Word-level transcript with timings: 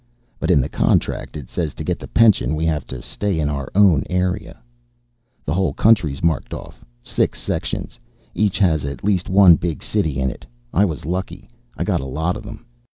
But 0.39 0.49
in 0.49 0.61
the 0.61 0.67
contract, 0.67 1.37
it 1.37 1.47
says 1.47 1.75
to 1.75 1.83
get 1.83 1.99
the 1.99 2.07
pension 2.07 2.55
we 2.55 2.65
have 2.65 2.87
to 2.87 3.03
stay 3.03 3.37
in 3.39 3.49
our 3.49 3.69
own 3.75 4.03
area. 4.09 4.59
"The 5.45 5.53
whole 5.53 5.73
country's 5.73 6.23
marked 6.23 6.55
off. 6.55 6.83
Six 7.03 7.39
sections. 7.39 7.99
Each 8.33 8.57
has 8.57 8.83
at 8.83 9.03
least 9.03 9.29
one 9.29 9.57
big 9.57 9.83
city 9.83 10.19
in 10.19 10.31
it. 10.31 10.43
I 10.73 10.85
was 10.85 11.05
lucky, 11.05 11.51
I 11.77 11.83
got 11.83 12.01
a 12.01 12.05
lot 12.05 12.35
of 12.35 12.41
them. 12.41 12.65